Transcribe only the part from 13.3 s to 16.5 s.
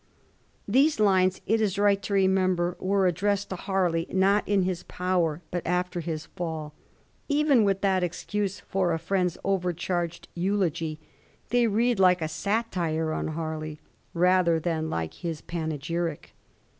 Barley rather than like his panegyric.